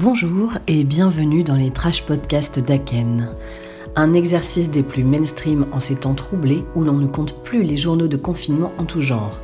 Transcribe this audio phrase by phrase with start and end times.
[0.00, 3.34] Bonjour et bienvenue dans les Trash Podcasts d'Aken.
[3.96, 7.76] Un exercice des plus mainstream en ces temps troublés où l'on ne compte plus les
[7.76, 9.40] journaux de confinement en tout genre.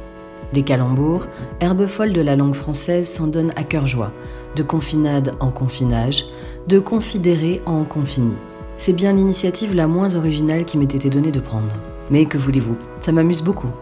[0.52, 1.26] Des calembours,
[1.58, 4.12] herbe folle de la langue française s'en donnent à cœur joie,
[4.54, 6.24] de confinade en confinage,
[6.68, 8.36] de confidéré en confini.
[8.78, 11.74] C'est bien l'initiative la moins originale qui m'ait été donnée de prendre.
[12.12, 13.72] Mais que voulez-vous, ça m'amuse beaucoup.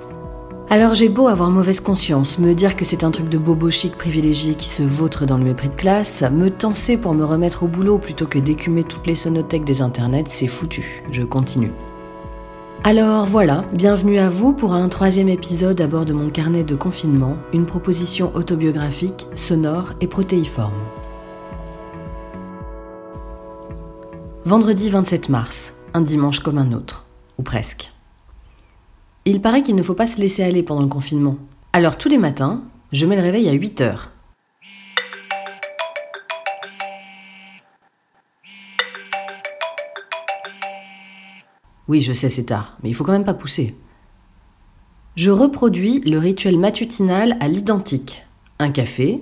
[0.73, 3.95] Alors j'ai beau avoir mauvaise conscience, me dire que c'est un truc de bobo chic
[3.95, 7.66] privilégié qui se vautre dans le mépris de classe, me tenser pour me remettre au
[7.66, 11.02] boulot plutôt que d'écumer toutes les sonothèques des internets, c'est foutu.
[11.11, 11.73] Je continue.
[12.84, 16.75] Alors voilà, bienvenue à vous pour un troisième épisode à bord de mon carnet de
[16.75, 20.73] confinement, une proposition autobiographique, sonore et protéiforme.
[24.47, 27.05] Vendredi 27 mars, un dimanche comme un autre,
[27.36, 27.92] ou presque.
[29.25, 31.37] Il paraît qu'il ne faut pas se laisser aller pendant le confinement.
[31.73, 34.11] Alors tous les matins, je mets le réveil à 8 heures.
[41.87, 43.77] Oui, je sais, c'est tard, mais il faut quand même pas pousser.
[45.14, 48.27] Je reproduis le rituel matutinal à l'identique.
[48.59, 49.20] Un café.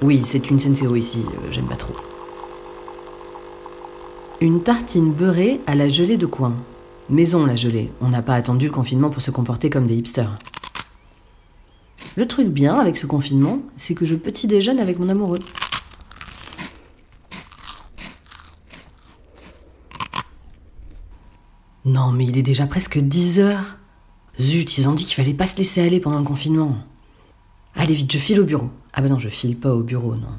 [0.00, 1.94] Oui, c'est une Senseo ici, euh, j'aime pas trop.
[4.42, 6.52] Une tartine beurrée à la gelée de coin.
[7.08, 10.36] Maison la gelée, on n'a pas attendu le confinement pour se comporter comme des hipsters.
[12.16, 15.38] Le truc bien avec ce confinement, c'est que je petit déjeune avec mon amoureux.
[21.84, 23.78] Non, mais il est déjà presque 10 heures.
[24.40, 26.78] Zut, ils ont dit qu'il fallait pas se laisser aller pendant le confinement.
[27.76, 28.70] Allez vite, je file au bureau.
[28.92, 30.36] Ah bah non, je file pas au bureau, non.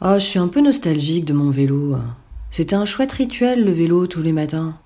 [0.00, 1.96] Oh, je suis un peu nostalgique de mon vélo.
[2.52, 4.78] C'était un chouette rituel, le vélo, tous les matins.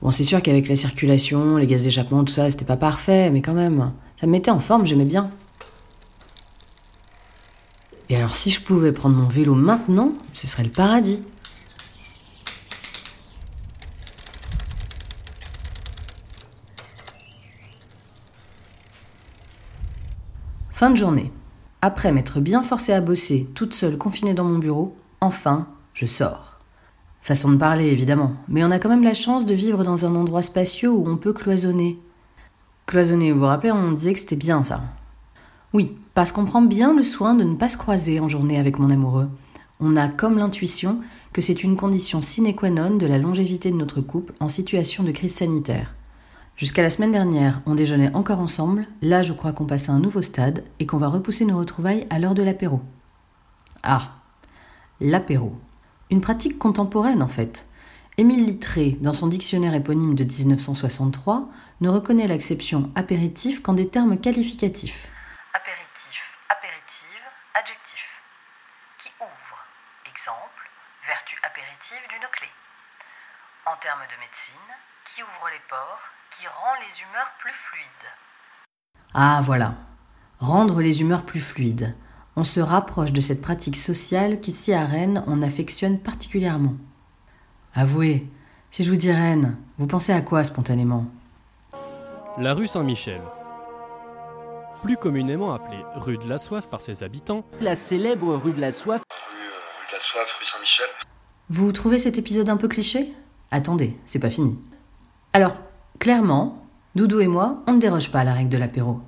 [0.00, 3.42] Bon, c'est sûr qu'avec la circulation, les gaz d'échappement, tout ça, c'était pas parfait, mais
[3.42, 5.24] quand même, ça me mettait en forme, j'aimais bien.
[8.08, 11.20] Et alors, si je pouvais prendre mon vélo maintenant, ce serait le paradis.
[20.70, 21.30] Fin de journée.
[21.82, 26.55] Après m'être bien forcée à bosser, toute seule confinée dans mon bureau, enfin, je sors.
[27.26, 30.14] Façon de parler, évidemment, mais on a quand même la chance de vivre dans un
[30.14, 31.98] endroit spacieux où on peut cloisonner.
[32.86, 34.84] Cloisonner, vous vous rappelez, on disait que c'était bien ça.
[35.72, 38.78] Oui, parce qu'on prend bien le soin de ne pas se croiser en journée avec
[38.78, 39.28] mon amoureux.
[39.80, 41.00] On a comme l'intuition
[41.32, 45.02] que c'est une condition sine qua non de la longévité de notre couple en situation
[45.02, 45.96] de crise sanitaire.
[46.56, 49.98] Jusqu'à la semaine dernière, on déjeunait encore ensemble, là je crois qu'on passe à un
[49.98, 52.82] nouveau stade et qu'on va repousser nos retrouvailles à l'heure de l'apéro.
[53.82, 54.12] Ah,
[55.00, 55.56] l'apéro.
[56.08, 57.66] Une pratique contemporaine en fait.
[58.16, 61.48] Émile Littré, dans son dictionnaire éponyme de 1963,
[61.80, 65.10] ne reconnaît l'acception apéritif qu'en des termes qualificatifs.
[65.52, 67.26] Apéritif, apéritive,
[67.58, 68.06] adjectif.
[69.02, 69.58] Qui ouvre.
[70.06, 70.62] Exemple,
[71.08, 72.48] vertu apéritive d'une clé.
[73.66, 74.70] En termes de médecine,
[75.10, 76.06] qui ouvre les pores,
[76.38, 78.10] qui rend les humeurs plus fluides.
[79.12, 79.74] Ah voilà,
[80.38, 81.96] rendre les humeurs plus fluides
[82.36, 86.74] on se rapproche de cette pratique sociale qu'ici à Rennes on affectionne particulièrement.
[87.74, 88.26] Avouez,
[88.70, 91.06] si je vous dis Rennes, vous pensez à quoi spontanément?
[92.38, 93.22] La rue Saint-Michel.
[94.82, 98.72] Plus communément appelée rue de la Soif par ses habitants, la célèbre rue de la
[98.72, 99.00] Soif.
[99.00, 100.86] Rue, de la Soif, rue Saint-Michel.
[101.48, 103.12] Vous trouvez cet épisode un peu cliché?
[103.50, 104.58] Attendez, c'est pas fini.
[105.32, 105.56] Alors,
[105.98, 106.62] clairement,
[106.94, 109.00] Doudou et moi, on ne déroge pas à la règle de l'apéro.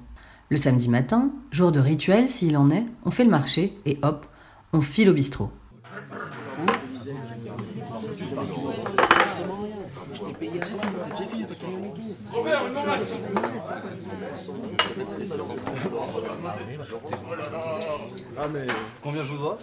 [0.51, 4.25] Le samedi matin, jour de rituel s'il en est, on fait le marché et hop,
[4.73, 5.51] on file au bistrot.
[18.39, 18.67] Ah mais
[19.03, 19.59] combien je vous dois?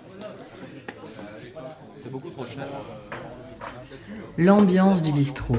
[1.98, 2.68] C'est beaucoup trop cher.
[4.38, 5.58] L'ambiance du bistrot,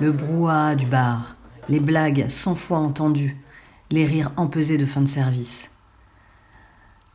[0.00, 1.36] le brouhaha du bar,
[1.70, 3.38] les blagues cent fois entendues,
[3.90, 5.70] les rires empesés de fin de service.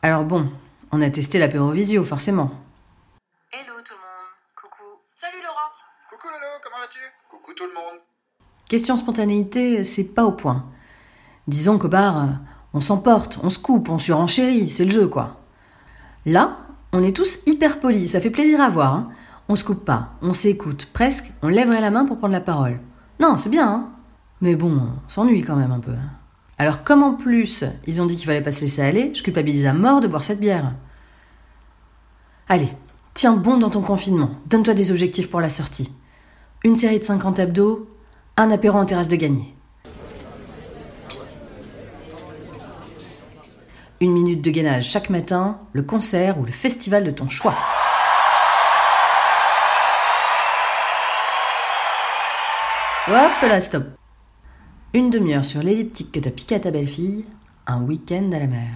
[0.01, 0.49] Alors bon,
[0.91, 2.51] on a testé l'apérovisio, forcément.
[3.51, 4.31] Hello tout le monde.
[4.55, 5.01] Coucou.
[5.13, 5.83] Salut Laurence.
[6.09, 6.99] Coucou Lolo, comment vas-tu?
[7.29, 8.01] Coucou tout le monde.
[8.69, 10.65] Question spontanéité, c'est pas au point.
[11.47, 12.29] Disons qu'au bar,
[12.73, 15.41] on s'emporte, on se coupe, on surenchérit, c'est le jeu quoi.
[16.25, 16.57] Là,
[16.93, 18.93] on est tous hyper polis, ça fait plaisir à voir.
[18.93, 19.09] Hein.
[19.49, 22.79] On se coupe pas, on s'écoute, presque, on lèverait la main pour prendre la parole.
[23.19, 23.89] Non, c'est bien, hein.
[24.39, 24.71] Mais bon,
[25.05, 25.91] on s'ennuie quand même un peu.
[25.91, 26.20] Hein.
[26.57, 29.65] Alors comme en plus ils ont dit qu'il fallait pas se laisser aller, je culpabilise
[29.65, 30.73] à mort de boire cette bière.
[32.47, 32.69] Allez,
[33.13, 35.91] tiens bon dans ton confinement, donne-toi des objectifs pour la sortie.
[36.63, 37.89] Une série de 50 abdos,
[38.37, 39.55] un apéro en terrasse de gagné.
[43.99, 47.55] Une minute de gainage chaque matin, le concert ou le festival de ton choix.
[53.07, 54.00] Hop là, stop.
[54.93, 57.23] Une demi-heure sur l'elliptique que t'as piqué à ta belle-fille,
[57.65, 58.67] un week-end à la mer.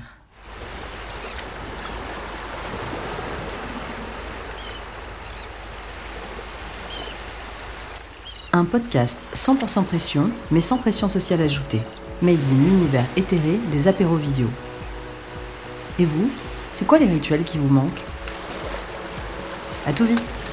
[8.54, 11.82] Un podcast 100% pression, mais sans pression sociale ajoutée.
[12.22, 14.48] Made in l'univers éthéré des apéros visio.
[16.00, 16.30] Et vous,
[16.76, 18.04] c'est quoi les rituels qui vous manquent?
[19.86, 20.45] À tout vite